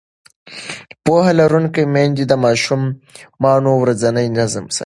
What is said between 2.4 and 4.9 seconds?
ماشومانو ورځنی نظم ساتي.